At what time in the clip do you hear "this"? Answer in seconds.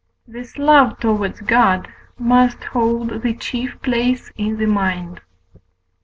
0.27-0.57